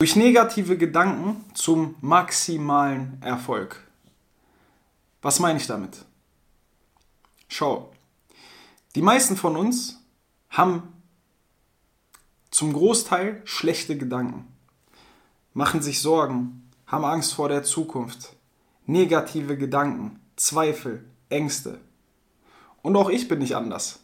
Durch 0.00 0.14
negative 0.14 0.78
Gedanken 0.78 1.44
zum 1.54 1.96
maximalen 2.00 3.20
Erfolg. 3.20 3.84
Was 5.22 5.40
meine 5.40 5.58
ich 5.58 5.66
damit? 5.66 6.04
Schau, 7.48 7.90
die 8.94 9.02
meisten 9.02 9.36
von 9.36 9.56
uns 9.56 9.98
haben 10.50 10.94
zum 12.52 12.72
Großteil 12.74 13.42
schlechte 13.44 13.98
Gedanken, 13.98 14.46
machen 15.52 15.82
sich 15.82 16.00
Sorgen, 16.00 16.70
haben 16.86 17.04
Angst 17.04 17.34
vor 17.34 17.48
der 17.48 17.64
Zukunft, 17.64 18.36
negative 18.86 19.58
Gedanken, 19.58 20.20
Zweifel, 20.36 21.10
Ängste. 21.28 21.80
Und 22.82 22.94
auch 22.94 23.10
ich 23.10 23.26
bin 23.26 23.40
nicht 23.40 23.56
anders. 23.56 23.98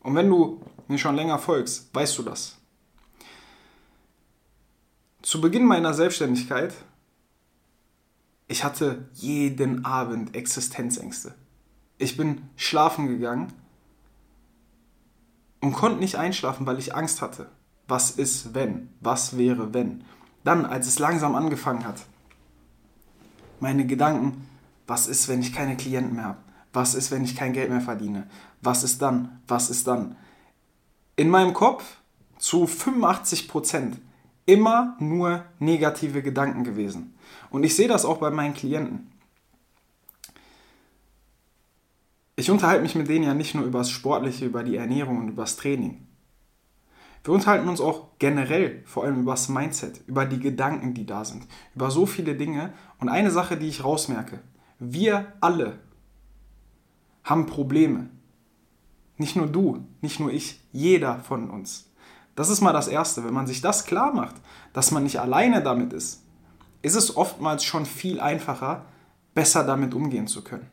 Und 0.00 0.14
wenn 0.16 0.28
du 0.28 0.60
mir 0.86 0.98
schon 0.98 1.16
länger 1.16 1.38
folgst, 1.38 1.94
weißt 1.94 2.18
du 2.18 2.24
das. 2.24 2.58
Zu 5.32 5.40
Beginn 5.40 5.64
meiner 5.64 5.94
Selbstständigkeit, 5.94 6.74
ich 8.48 8.64
hatte 8.64 9.08
jeden 9.14 9.86
Abend 9.86 10.36
Existenzängste. 10.36 11.34
Ich 11.96 12.18
bin 12.18 12.50
schlafen 12.54 13.08
gegangen 13.08 13.50
und 15.62 15.72
konnte 15.72 16.00
nicht 16.00 16.16
einschlafen, 16.16 16.66
weil 16.66 16.78
ich 16.78 16.94
Angst 16.94 17.22
hatte. 17.22 17.48
Was 17.88 18.10
ist, 18.10 18.52
wenn? 18.52 18.90
Was 19.00 19.38
wäre, 19.38 19.72
wenn? 19.72 20.04
Dann, 20.44 20.66
als 20.66 20.86
es 20.86 20.98
langsam 20.98 21.34
angefangen 21.34 21.86
hat, 21.86 22.02
meine 23.58 23.86
Gedanken, 23.86 24.46
was 24.86 25.06
ist, 25.06 25.28
wenn 25.28 25.40
ich 25.40 25.54
keine 25.54 25.78
Klienten 25.78 26.14
mehr 26.14 26.26
habe? 26.26 26.42
Was 26.74 26.94
ist, 26.94 27.10
wenn 27.10 27.24
ich 27.24 27.36
kein 27.36 27.54
Geld 27.54 27.70
mehr 27.70 27.80
verdiene? 27.80 28.28
Was 28.60 28.84
ist 28.84 29.00
dann? 29.00 29.40
Was 29.48 29.70
ist 29.70 29.86
dann? 29.86 30.14
In 31.16 31.30
meinem 31.30 31.54
Kopf 31.54 31.84
zu 32.36 32.66
85 32.66 33.48
Prozent 33.48 33.96
immer 34.46 34.96
nur 34.98 35.44
negative 35.58 36.22
Gedanken 36.22 36.64
gewesen. 36.64 37.14
Und 37.50 37.64
ich 37.64 37.76
sehe 37.76 37.88
das 37.88 38.04
auch 38.04 38.18
bei 38.18 38.30
meinen 38.30 38.54
Klienten. 38.54 39.10
Ich 42.34 42.50
unterhalte 42.50 42.82
mich 42.82 42.94
mit 42.94 43.08
denen 43.08 43.24
ja 43.24 43.34
nicht 43.34 43.54
nur 43.54 43.64
über 43.64 43.80
das 43.80 43.90
Sportliche, 43.90 44.46
über 44.46 44.64
die 44.64 44.76
Ernährung 44.76 45.18
und 45.18 45.28
über 45.28 45.42
das 45.42 45.56
Training. 45.56 46.06
Wir 47.24 47.34
unterhalten 47.34 47.68
uns 47.68 47.80
auch 47.80 48.08
generell 48.18 48.82
vor 48.84 49.04
allem 49.04 49.20
über 49.20 49.32
das 49.32 49.48
Mindset, 49.48 50.00
über 50.08 50.26
die 50.26 50.40
Gedanken, 50.40 50.92
die 50.92 51.06
da 51.06 51.24
sind, 51.24 51.46
über 51.74 51.90
so 51.90 52.04
viele 52.04 52.34
Dinge. 52.34 52.72
Und 52.98 53.08
eine 53.08 53.30
Sache, 53.30 53.56
die 53.56 53.68
ich 53.68 53.84
rausmerke, 53.84 54.40
wir 54.80 55.32
alle 55.40 55.78
haben 57.22 57.46
Probleme. 57.46 58.10
Nicht 59.18 59.36
nur 59.36 59.46
du, 59.46 59.86
nicht 60.00 60.18
nur 60.18 60.32
ich, 60.32 60.60
jeder 60.72 61.20
von 61.20 61.48
uns. 61.48 61.91
Das 62.34 62.48
ist 62.48 62.60
mal 62.60 62.72
das 62.72 62.88
Erste. 62.88 63.24
Wenn 63.24 63.34
man 63.34 63.46
sich 63.46 63.60
das 63.60 63.84
klar 63.84 64.12
macht, 64.14 64.36
dass 64.72 64.90
man 64.90 65.02
nicht 65.02 65.20
alleine 65.20 65.62
damit 65.62 65.92
ist, 65.92 66.22
ist 66.82 66.96
es 66.96 67.16
oftmals 67.16 67.64
schon 67.64 67.86
viel 67.86 68.20
einfacher, 68.20 68.84
besser 69.34 69.64
damit 69.64 69.94
umgehen 69.94 70.26
zu 70.26 70.42
können. 70.42 70.66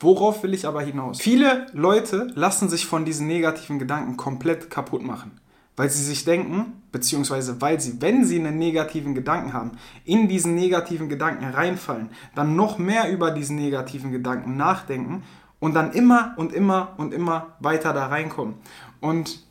Worauf 0.00 0.42
will 0.44 0.54
ich 0.54 0.66
aber 0.66 0.80
hinaus? 0.82 1.20
Viele 1.20 1.66
Leute 1.72 2.30
lassen 2.34 2.68
sich 2.68 2.86
von 2.86 3.04
diesen 3.04 3.26
negativen 3.26 3.80
Gedanken 3.80 4.16
komplett 4.16 4.70
kaputt 4.70 5.02
machen, 5.02 5.40
weil 5.76 5.90
sie 5.90 6.04
sich 6.04 6.24
denken, 6.24 6.82
beziehungsweise 6.92 7.60
weil 7.60 7.80
sie, 7.80 8.00
wenn 8.00 8.24
sie 8.24 8.38
einen 8.38 8.58
negativen 8.58 9.16
Gedanken 9.16 9.52
haben, 9.52 9.72
in 10.04 10.28
diesen 10.28 10.54
negativen 10.54 11.08
Gedanken 11.08 11.46
reinfallen, 11.46 12.10
dann 12.36 12.54
noch 12.54 12.78
mehr 12.78 13.10
über 13.10 13.32
diesen 13.32 13.56
negativen 13.56 14.12
Gedanken 14.12 14.56
nachdenken 14.56 15.24
und 15.58 15.74
dann 15.74 15.90
immer 15.90 16.34
und 16.36 16.52
immer 16.52 16.94
und 16.96 17.12
immer 17.12 17.56
weiter 17.58 17.92
da 17.92 18.06
reinkommen. 18.06 18.54
Und 19.00 19.47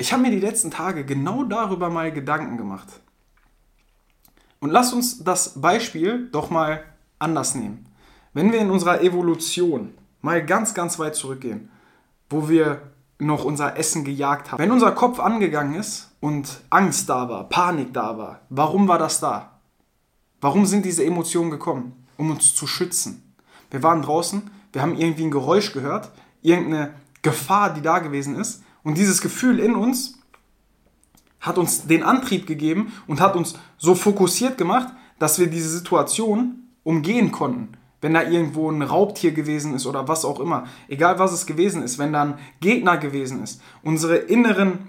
ich 0.00 0.14
habe 0.14 0.22
mir 0.22 0.30
die 0.30 0.40
letzten 0.40 0.70
Tage 0.70 1.04
genau 1.04 1.44
darüber 1.44 1.90
mal 1.90 2.10
Gedanken 2.10 2.56
gemacht. 2.56 2.88
Und 4.58 4.70
lass 4.70 4.94
uns 4.94 5.22
das 5.22 5.60
Beispiel 5.60 6.28
doch 6.32 6.48
mal 6.48 6.82
anders 7.18 7.54
nehmen. 7.54 7.86
Wenn 8.32 8.50
wir 8.50 8.60
in 8.60 8.70
unserer 8.70 9.02
Evolution 9.02 9.92
mal 10.22 10.44
ganz, 10.44 10.72
ganz 10.72 10.98
weit 10.98 11.16
zurückgehen, 11.16 11.70
wo 12.30 12.48
wir 12.48 12.80
noch 13.18 13.44
unser 13.44 13.76
Essen 13.76 14.04
gejagt 14.04 14.50
haben, 14.50 14.58
wenn 14.58 14.70
unser 14.70 14.92
Kopf 14.92 15.20
angegangen 15.20 15.74
ist 15.74 16.12
und 16.20 16.62
Angst 16.70 17.10
da 17.10 17.28
war, 17.28 17.50
Panik 17.50 17.92
da 17.92 18.16
war, 18.16 18.40
warum 18.48 18.88
war 18.88 18.98
das 18.98 19.20
da? 19.20 19.60
Warum 20.40 20.64
sind 20.64 20.86
diese 20.86 21.04
Emotionen 21.04 21.50
gekommen? 21.50 22.06
Um 22.16 22.30
uns 22.30 22.54
zu 22.54 22.66
schützen. 22.66 23.34
Wir 23.70 23.82
waren 23.82 24.00
draußen, 24.00 24.50
wir 24.72 24.80
haben 24.80 24.96
irgendwie 24.96 25.24
ein 25.24 25.30
Geräusch 25.30 25.74
gehört, 25.74 26.10
irgendeine 26.40 26.94
Gefahr, 27.20 27.74
die 27.74 27.82
da 27.82 27.98
gewesen 27.98 28.36
ist 28.36 28.62
und 28.82 28.96
dieses 28.96 29.20
Gefühl 29.20 29.58
in 29.58 29.74
uns 29.74 30.18
hat 31.40 31.58
uns 31.58 31.86
den 31.86 32.02
Antrieb 32.02 32.46
gegeben 32.46 32.92
und 33.06 33.20
hat 33.20 33.36
uns 33.36 33.54
so 33.78 33.94
fokussiert 33.94 34.58
gemacht, 34.58 34.92
dass 35.18 35.38
wir 35.38 35.46
diese 35.46 35.70
Situation 35.70 36.64
umgehen 36.82 37.32
konnten. 37.32 37.76
Wenn 38.00 38.14
da 38.14 38.22
irgendwo 38.22 38.70
ein 38.70 38.82
Raubtier 38.82 39.32
gewesen 39.32 39.74
ist 39.74 39.86
oder 39.86 40.08
was 40.08 40.24
auch 40.24 40.40
immer, 40.40 40.66
egal 40.88 41.18
was 41.18 41.32
es 41.32 41.46
gewesen 41.46 41.82
ist, 41.82 41.98
wenn 41.98 42.12
da 42.12 42.22
ein 42.22 42.38
Gegner 42.60 42.96
gewesen 42.96 43.42
ist, 43.42 43.60
unsere 43.82 44.16
inneren 44.16 44.88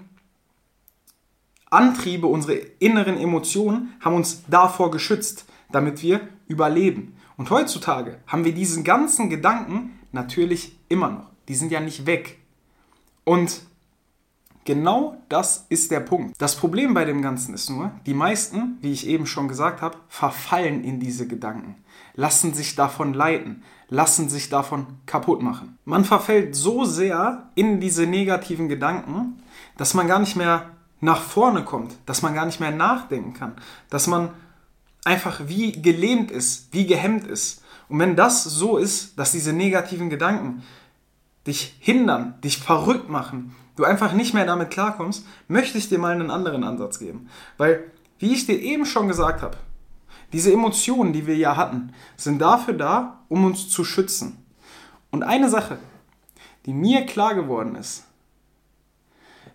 Antriebe, 1.70 2.26
unsere 2.26 2.54
inneren 2.54 3.18
Emotionen 3.18 3.94
haben 4.00 4.16
uns 4.16 4.44
davor 4.48 4.90
geschützt, 4.90 5.46
damit 5.70 6.02
wir 6.02 6.20
überleben. 6.46 7.16
Und 7.36 7.50
heutzutage 7.50 8.18
haben 8.26 8.44
wir 8.44 8.52
diesen 8.52 8.84
ganzen 8.84 9.30
Gedanken 9.30 9.98
natürlich 10.12 10.78
immer 10.88 11.10
noch. 11.10 11.30
Die 11.48 11.54
sind 11.54 11.72
ja 11.72 11.80
nicht 11.80 12.06
weg. 12.06 12.38
Und 13.24 13.62
Genau 14.64 15.16
das 15.28 15.66
ist 15.70 15.90
der 15.90 16.00
Punkt. 16.00 16.40
Das 16.40 16.54
Problem 16.54 16.94
bei 16.94 17.04
dem 17.04 17.20
Ganzen 17.20 17.52
ist 17.54 17.68
nur, 17.68 17.90
die 18.06 18.14
meisten, 18.14 18.78
wie 18.80 18.92
ich 18.92 19.08
eben 19.08 19.26
schon 19.26 19.48
gesagt 19.48 19.82
habe, 19.82 19.96
verfallen 20.08 20.84
in 20.84 21.00
diese 21.00 21.26
Gedanken, 21.26 21.76
lassen 22.14 22.54
sich 22.54 22.76
davon 22.76 23.12
leiten, 23.12 23.64
lassen 23.88 24.28
sich 24.28 24.50
davon 24.50 24.86
kaputt 25.04 25.42
machen. 25.42 25.78
Man 25.84 26.04
verfällt 26.04 26.54
so 26.54 26.84
sehr 26.84 27.50
in 27.56 27.80
diese 27.80 28.06
negativen 28.06 28.68
Gedanken, 28.68 29.42
dass 29.76 29.94
man 29.94 30.06
gar 30.06 30.20
nicht 30.20 30.36
mehr 30.36 30.70
nach 31.00 31.20
vorne 31.20 31.64
kommt, 31.64 31.96
dass 32.06 32.22
man 32.22 32.32
gar 32.32 32.46
nicht 32.46 32.60
mehr 32.60 32.70
nachdenken 32.70 33.34
kann, 33.34 33.56
dass 33.90 34.06
man 34.06 34.30
einfach 35.04 35.48
wie 35.48 35.72
gelähmt 35.72 36.30
ist, 36.30 36.72
wie 36.72 36.86
gehemmt 36.86 37.26
ist. 37.26 37.62
Und 37.88 37.98
wenn 37.98 38.14
das 38.14 38.44
so 38.44 38.78
ist, 38.78 39.18
dass 39.18 39.32
diese 39.32 39.52
negativen 39.52 40.08
Gedanken 40.08 40.62
dich 41.46 41.76
hindern, 41.80 42.40
dich 42.42 42.58
verrückt 42.58 43.08
machen, 43.08 43.56
du 43.76 43.84
einfach 43.84 44.12
nicht 44.12 44.34
mehr 44.34 44.46
damit 44.46 44.70
klarkommst, 44.70 45.26
möchte 45.48 45.78
ich 45.78 45.88
dir 45.88 45.98
mal 45.98 46.12
einen 46.12 46.30
anderen 46.30 46.64
Ansatz 46.64 46.98
geben. 46.98 47.28
Weil, 47.56 47.90
wie 48.18 48.32
ich 48.32 48.46
dir 48.46 48.60
eben 48.60 48.86
schon 48.86 49.08
gesagt 49.08 49.42
habe, 49.42 49.56
diese 50.32 50.52
Emotionen, 50.52 51.12
die 51.12 51.26
wir 51.26 51.36
ja 51.36 51.56
hatten, 51.56 51.92
sind 52.16 52.40
dafür 52.40 52.74
da, 52.74 53.24
um 53.28 53.44
uns 53.44 53.68
zu 53.68 53.84
schützen. 53.84 54.44
Und 55.10 55.22
eine 55.22 55.50
Sache, 55.50 55.78
die 56.64 56.72
mir 56.72 57.04
klar 57.04 57.34
geworden 57.34 57.74
ist, 57.74 58.04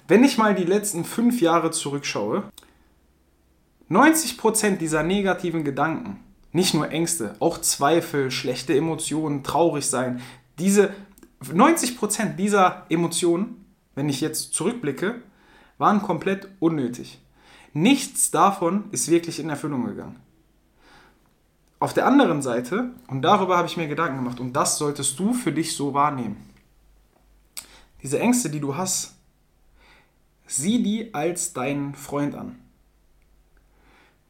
wenn 0.07 0.23
ich 0.23 0.37
mal 0.37 0.55
die 0.55 0.63
letzten 0.63 1.03
fünf 1.03 1.41
Jahre 1.41 1.71
zurückschaue, 1.71 2.43
90% 3.89 4.77
dieser 4.77 5.03
negativen 5.03 5.63
Gedanken, 5.63 6.19
nicht 6.51 6.73
nur 6.73 6.89
Ängste, 6.91 7.35
auch 7.39 7.59
Zweifel, 7.59 8.31
schlechte 8.31 8.75
Emotionen, 8.75 9.43
traurig 9.43 9.85
sein, 9.85 10.21
diese 10.59 10.93
90% 11.43 12.35
dieser 12.35 12.85
Emotionen 12.89 13.65
wenn 13.97 14.09
ich 14.09 14.21
jetzt 14.21 14.53
zurückblicke, 14.53 15.23
waren 15.79 16.03
komplett 16.03 16.47
unnötig. 16.59 17.19
Nichts 17.73 18.29
davon 18.29 18.85
ist 18.91 19.09
wirklich 19.09 19.39
in 19.39 19.49
Erfüllung 19.49 19.85
gegangen. 19.85 20.19
Auf 21.79 21.95
der 21.95 22.05
anderen 22.05 22.43
Seite, 22.43 22.91
und 23.07 23.23
darüber 23.23 23.57
habe 23.57 23.67
ich 23.67 23.75
mir 23.75 23.87
Gedanken 23.87 24.17
gemacht, 24.17 24.39
und 24.39 24.53
das 24.53 24.77
solltest 24.77 25.17
du 25.17 25.33
für 25.33 25.51
dich 25.51 25.75
so 25.75 25.95
wahrnehmen. 25.95 26.37
Diese 28.03 28.19
Ängste, 28.19 28.51
die 28.51 28.59
du 28.59 28.77
hast, 28.77 29.15
sieh 30.45 30.83
die 30.83 31.15
als 31.15 31.53
deinen 31.53 31.95
Freund 31.95 32.35
an. 32.35 32.59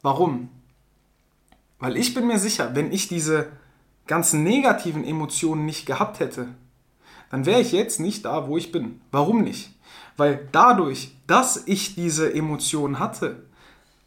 Warum? 0.02 0.48
Weil 1.80 1.98
ich 1.98 2.14
bin 2.14 2.26
mir 2.26 2.40
sicher, 2.40 2.74
wenn 2.74 2.94
ich 2.94 3.10
diese 3.10 3.52
ganzen 4.06 4.44
negativen 4.44 5.04
Emotionen 5.04 5.66
nicht 5.66 5.86
gehabt 5.86 6.22
hätte, 6.22 6.56
dann 7.30 7.46
wäre 7.46 7.62
ich 7.62 7.72
jetzt 7.72 8.00
nicht 8.00 8.26
da, 8.26 8.48
wo 8.48 8.58
ich 8.58 8.72
bin. 8.72 9.02
Warum 9.12 9.42
nicht? 9.42 9.72
Weil 10.16 10.48
dadurch, 10.52 11.16
dass 11.28 11.64
ich 11.66 11.96
diese 11.96 12.34
Emotionen 12.34 13.00
hatte, 13.00 13.44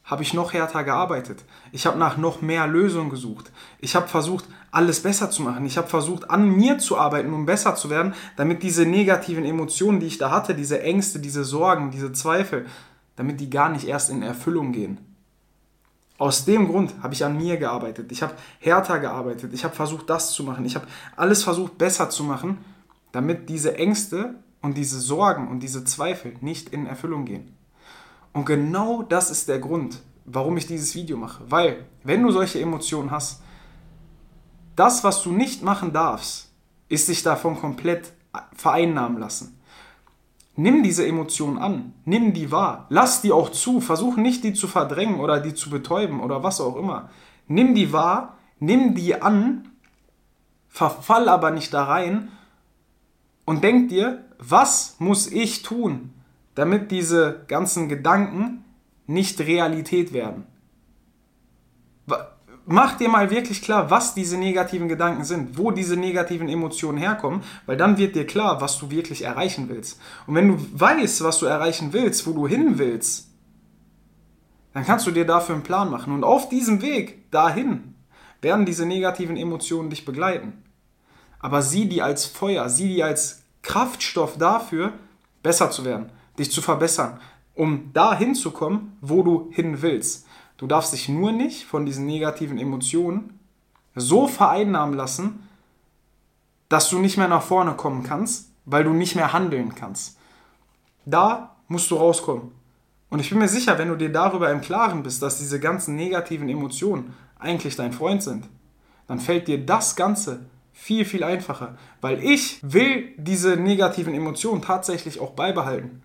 habe 0.05 0.23
ich 0.23 0.35
noch 0.35 0.53
härter 0.53 0.83
gearbeitet. 0.83 1.45
Ich 1.71 1.87
habe 1.87 1.99
nach 1.99 2.17
noch 2.17 2.43
mehr 2.43 2.67
Lösungen 2.67 3.11
gesucht. 3.11 3.53
Ich 3.79 3.95
habe 3.95 4.09
versucht, 4.09 4.45
alles 4.73 5.03
besser 5.03 5.31
zu 5.31 5.43
machen. 5.43 5.65
Ich 5.67 5.79
habe 5.79 5.89
versucht, 5.89 6.31
an 6.31 6.49
mir 6.49 6.79
zu 6.79 6.99
arbeiten, 6.99 7.33
um 7.33 7.47
besser 7.47 7.77
zu 7.77 7.91
werden, 7.91 8.15
damit 8.37 8.63
diese 8.63 8.87
negativen 8.87 9.45
Emotionen, 9.45 10.01
die 10.01 10.07
ich 10.07 10.19
da 10.19 10.31
hatte, 10.31 10.55
diese 10.55 10.83
Ängste, 10.83 11.21
diese 11.21 11.45
Sorgen, 11.45 11.93
diese 11.93 12.13
Zweifel, 12.13 12.67
damit 13.17 13.41
die 13.41 13.51
gar 13.51 13.69
nicht 13.69 13.87
erst 13.87 14.11
in 14.11 14.23
Erfüllung 14.23 14.73
gehen. 14.73 14.99
Aus 16.19 16.45
dem 16.45 16.69
Grund 16.69 16.93
habe 17.03 17.15
ich 17.15 17.25
an 17.25 17.37
mir 17.37 17.57
gearbeitet. 17.57 18.13
Ich 18.13 18.23
habe 18.23 18.35
härter 18.59 18.99
gearbeitet. 18.99 19.55
Ich 19.55 19.65
habe 19.65 19.75
versucht, 19.75 20.11
das 20.11 20.33
zu 20.33 20.45
machen. 20.45 20.65
Ich 20.65 20.75
habe 20.75 20.87
alles 21.17 21.45
versucht, 21.45 21.79
besser 21.79 22.11
zu 22.11 22.25
machen, 22.25 22.59
damit 23.13 23.49
diese 23.49 23.77
Ängste 23.77 24.35
und 24.63 24.77
diese 24.77 25.01
Sorgen 25.01 25.49
und 25.49 25.61
diese 25.61 25.85
Zweifel 25.85 26.35
nicht 26.41 26.71
in 26.71 26.87
Erfüllung 26.87 27.25
gehen. 27.25 27.57
Und 28.33 28.47
genau 28.47 29.03
das 29.03 29.31
ist 29.31 29.49
der 29.49 29.59
Grund, 29.59 30.01
warum 30.25 30.57
ich 30.57 30.67
dieses 30.67 30.95
Video 30.95 31.17
mache. 31.17 31.43
Weil, 31.49 31.87
wenn 32.05 32.23
du 32.23 32.31
solche 32.31 32.61
Emotionen 32.61 33.11
hast, 33.11 33.43
das, 34.77 35.03
was 35.03 35.23
du 35.23 35.33
nicht 35.33 35.63
machen 35.63 35.93
darfst, 35.93 36.53
ist 36.89 37.07
sich 37.07 37.23
davon 37.23 37.59
komplett 37.59 38.13
vereinnahmen 38.55 39.19
lassen. 39.19 39.61
Nimm 40.57 40.83
diese 40.83 41.07
Emotionen 41.07 41.59
an, 41.59 41.95
nimm 42.05 42.33
die 42.33 42.51
wahr, 42.51 42.87
lass 42.91 43.23
die 43.23 43.33
auch 43.33 43.51
zu, 43.51 43.81
versuch 43.81 44.17
nicht 44.17 44.45
die 44.45 44.53
zu 44.53 44.69
verdrängen 44.69 45.21
oder 45.21 45.41
die 45.41 45.55
zu 45.55 45.71
betäuben 45.71 46.21
oder 46.21 46.43
was 46.43 46.61
auch 46.61 46.77
immer. 46.77 47.11
Nimm 47.47 47.75
die 47.75 47.93
wahr, 47.93 48.37
nimm 48.59 48.95
die 48.95 49.21
an, 49.23 49.69
verfall 50.69 51.29
aber 51.29 51.51
nicht 51.51 51.73
da 51.73 51.85
rein 51.85 52.31
und 53.45 53.65
denk 53.65 53.89
dir, 53.89 54.25
was 54.39 54.97
muss 54.99 55.27
ich 55.31 55.63
tun, 55.63 56.13
damit 56.55 56.91
diese 56.91 57.45
ganzen 57.49 57.89
Gedanken 57.89 58.65
nicht 59.07 59.41
Realität 59.41 60.13
werden? 60.13 60.47
Mach 62.67 62.97
dir 62.97 63.09
mal 63.09 63.31
wirklich 63.31 63.63
klar, 63.63 63.91
was 63.91 64.15
diese 64.15 64.39
negativen 64.39 64.89
Gedanken 64.89 65.25
sind, 65.25 65.59
wo 65.59 65.73
diese 65.73 65.97
negativen 65.97 66.49
Emotionen 66.49 66.99
herkommen, 66.99 67.43
weil 67.67 67.77
dann 67.77 67.99
wird 67.99 68.15
dir 68.15 68.27
klar, 68.27 68.61
was 68.61 68.79
du 68.79 68.91
wirklich 68.91 69.23
erreichen 69.23 69.69
willst. 69.69 70.01
Und 70.27 70.37
wenn 70.37 70.49
du 70.49 70.59
weißt, 70.73 71.25
was 71.25 71.41
du 71.41 71.47
erreichen 71.47 71.93
willst, 71.93 72.27
wo 72.27 72.33
du 72.33 72.47
hin 72.47 72.79
willst, 72.79 73.29
dann 74.73 74.85
kannst 74.85 75.07
du 75.07 75.11
dir 75.11 75.25
dafür 75.25 75.57
einen 75.57 75.65
Plan 75.65 75.91
machen. 75.91 76.13
Und 76.13 76.23
auf 76.23 76.49
diesem 76.49 76.81
Weg 76.81 77.31
dahin 77.33 77.95
werden 78.41 78.67
diese 78.67 78.87
negativen 78.87 79.37
Emotionen 79.37 79.91
dich 79.91 80.05
begleiten. 80.05 80.63
Aber 81.41 81.63
sieh 81.63 81.89
die 81.89 82.03
als 82.03 82.27
Feuer, 82.27 82.69
sieh 82.69 82.89
die 82.89 83.03
als 83.03 83.43
Kraftstoff 83.63 84.37
dafür, 84.39 84.93
besser 85.43 85.71
zu 85.71 85.85
werden, 85.85 86.11
dich 86.39 86.51
zu 86.51 86.63
verbessern, 86.63 87.19
um 87.55 87.91
da 87.93 88.15
hinzukommen, 88.15 88.97
wo 89.01 89.23
du 89.23 89.49
hin 89.51 89.83
willst. 89.83 90.27
Du 90.57 90.67
darfst 90.67 90.93
dich 90.93 91.09
nur 91.09 91.33
nicht 91.33 91.65
von 91.65 91.87
diesen 91.87 92.07
negativen 92.07 92.59
Emotionen 92.59 93.39
so 93.95 94.29
vereinnahmen 94.29 94.95
lassen, 94.95 95.49
dass 96.69 96.89
du 96.89 96.99
nicht 96.99 97.17
mehr 97.17 97.29
nach 97.29 97.43
vorne 97.43 97.73
kommen 97.73 98.03
kannst, 98.03 98.51
weil 98.65 98.85
du 98.85 98.93
nicht 98.93 99.17
mehr 99.17 99.33
handeln 99.33 99.75
kannst. 99.75 100.19
Da 101.05 101.57
musst 101.69 101.91
du 101.91 101.97
rauskommen. 101.97 102.53
Und 103.09 103.19
ich 103.19 103.31
bin 103.31 103.39
mir 103.39 103.49
sicher, 103.49 103.79
wenn 103.79 103.89
du 103.89 103.97
dir 103.97 104.13
darüber 104.13 104.53
im 104.53 104.61
Klaren 104.61 105.03
bist, 105.03 105.21
dass 105.23 105.39
diese 105.39 105.59
ganzen 105.59 105.97
negativen 105.97 106.49
Emotionen 106.49 107.15
eigentlich 107.39 107.75
dein 107.75 107.93
Freund 107.93 108.23
sind, 108.23 108.49
dann 109.09 109.19
fällt 109.19 109.49
dir 109.49 109.65
das 109.65 109.97
Ganze 109.97 110.47
viel, 110.81 111.05
viel 111.05 111.23
einfacher. 111.23 111.77
Weil 112.01 112.25
ich 112.25 112.59
will 112.63 113.13
diese 113.19 113.57
negativen 113.57 114.15
Emotionen 114.15 114.63
tatsächlich 114.63 115.21
auch 115.21 115.33
beibehalten. 115.33 116.03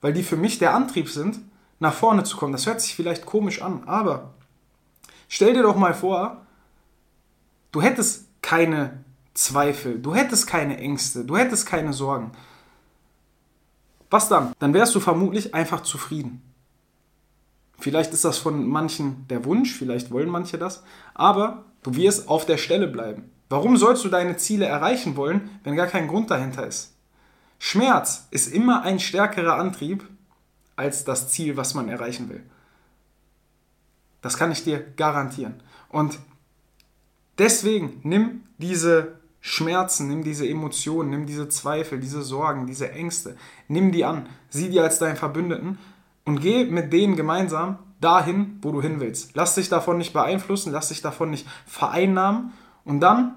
Weil 0.00 0.14
die 0.14 0.22
für 0.22 0.38
mich 0.38 0.58
der 0.58 0.74
Antrieb 0.74 1.10
sind, 1.10 1.40
nach 1.78 1.92
vorne 1.92 2.24
zu 2.24 2.38
kommen. 2.38 2.52
Das 2.52 2.66
hört 2.66 2.80
sich 2.80 2.94
vielleicht 2.94 3.26
komisch 3.26 3.60
an, 3.60 3.84
aber 3.84 4.32
stell 5.28 5.52
dir 5.52 5.62
doch 5.62 5.76
mal 5.76 5.92
vor, 5.92 6.46
du 7.70 7.82
hättest 7.82 8.28
keine 8.40 9.04
Zweifel, 9.34 10.00
du 10.00 10.14
hättest 10.14 10.46
keine 10.46 10.78
Ängste, 10.78 11.24
du 11.24 11.36
hättest 11.36 11.66
keine 11.66 11.92
Sorgen. 11.92 12.32
Was 14.08 14.28
dann? 14.28 14.52
Dann 14.58 14.72
wärst 14.72 14.94
du 14.94 15.00
vermutlich 15.00 15.54
einfach 15.54 15.82
zufrieden. 15.82 16.40
Vielleicht 17.78 18.14
ist 18.14 18.24
das 18.24 18.38
von 18.38 18.66
manchen 18.66 19.26
der 19.28 19.44
Wunsch, 19.44 19.74
vielleicht 19.74 20.10
wollen 20.10 20.30
manche 20.30 20.56
das, 20.56 20.82
aber 21.12 21.66
du 21.82 21.94
wirst 21.96 22.28
auf 22.28 22.46
der 22.46 22.56
Stelle 22.56 22.86
bleiben. 22.86 23.33
Warum 23.48 23.76
sollst 23.76 24.04
du 24.04 24.08
deine 24.08 24.36
Ziele 24.36 24.66
erreichen 24.66 25.16
wollen, 25.16 25.50
wenn 25.64 25.76
gar 25.76 25.86
kein 25.86 26.08
Grund 26.08 26.30
dahinter 26.30 26.66
ist? 26.66 26.94
Schmerz 27.58 28.26
ist 28.30 28.52
immer 28.52 28.82
ein 28.82 28.98
stärkerer 28.98 29.56
Antrieb 29.56 30.04
als 30.76 31.04
das 31.04 31.30
Ziel, 31.30 31.56
was 31.56 31.74
man 31.74 31.88
erreichen 31.88 32.28
will. 32.28 32.42
Das 34.22 34.38
kann 34.38 34.50
ich 34.52 34.64
dir 34.64 34.80
garantieren. 34.80 35.62
Und 35.88 36.18
deswegen 37.38 38.00
nimm 38.02 38.42
diese 38.58 39.18
Schmerzen, 39.40 40.08
nimm 40.08 40.24
diese 40.24 40.48
Emotionen, 40.48 41.10
nimm 41.10 41.26
diese 41.26 41.48
Zweifel, 41.50 42.00
diese 42.00 42.22
Sorgen, 42.22 42.66
diese 42.66 42.90
Ängste, 42.90 43.36
nimm 43.68 43.92
die 43.92 44.04
an, 44.04 44.26
sieh 44.48 44.70
die 44.70 44.80
als 44.80 44.98
deinen 44.98 45.16
Verbündeten 45.16 45.78
und 46.24 46.40
geh 46.40 46.64
mit 46.64 46.92
denen 46.92 47.14
gemeinsam 47.14 47.78
dahin, 48.00 48.58
wo 48.62 48.72
du 48.72 48.80
hin 48.80 49.00
willst. 49.00 49.34
Lass 49.34 49.54
dich 49.54 49.68
davon 49.68 49.98
nicht 49.98 50.14
beeinflussen, 50.14 50.72
lass 50.72 50.88
dich 50.88 51.02
davon 51.02 51.30
nicht 51.30 51.46
vereinnahmen 51.66 52.54
und 52.84 53.00
dann 53.00 53.34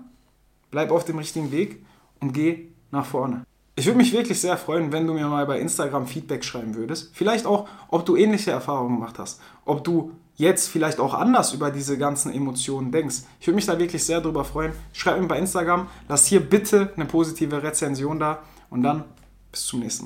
bleib 0.71 0.91
auf 0.91 1.05
dem 1.05 1.17
richtigen 1.17 1.51
Weg 1.51 1.85
und 2.19 2.33
geh 2.33 2.69
nach 2.91 3.05
vorne. 3.05 3.43
Ich 3.75 3.85
würde 3.85 3.97
mich 3.97 4.11
wirklich 4.11 4.41
sehr 4.41 4.57
freuen, 4.57 4.91
wenn 4.91 5.05
du 5.05 5.13
mir 5.13 5.27
mal 5.27 5.45
bei 5.45 5.59
Instagram 5.59 6.07
Feedback 6.07 6.43
schreiben 6.43 6.73
würdest. 6.73 7.11
Vielleicht 7.13 7.45
auch, 7.45 7.67
ob 7.89 8.05
du 8.05 8.15
ähnliche 8.15 8.49
Erfahrungen 8.49 8.95
gemacht 8.95 9.19
hast. 9.19 9.39
Ob 9.65 9.83
du 9.83 10.13
jetzt 10.35 10.69
vielleicht 10.69 10.99
auch 10.99 11.13
anders 11.13 11.53
über 11.53 11.69
diese 11.69 11.97
ganzen 11.97 12.33
Emotionen 12.33 12.91
denkst. 12.91 13.17
Ich 13.39 13.47
würde 13.47 13.55
mich 13.55 13.65
da 13.65 13.77
wirklich 13.77 14.03
sehr 14.03 14.21
drüber 14.21 14.45
freuen. 14.45 14.71
Schreib 14.93 15.19
mir 15.19 15.27
bei 15.27 15.37
Instagram, 15.37 15.87
lass 16.07 16.25
hier 16.25 16.39
bitte 16.39 16.91
eine 16.95 17.05
positive 17.05 17.61
Rezension 17.61 18.19
da 18.19 18.39
und 18.69 18.83
dann 18.83 19.03
bis 19.51 19.65
zum 19.65 19.81
nächsten 19.81 20.05